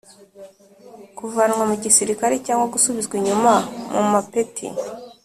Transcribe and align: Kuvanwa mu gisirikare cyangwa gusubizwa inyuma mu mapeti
Kuvanwa 1.17 1.63
mu 1.69 1.75
gisirikare 1.83 2.35
cyangwa 2.45 2.65
gusubizwa 2.73 3.13
inyuma 3.19 3.53
mu 3.93 4.01
mapeti 4.13 4.67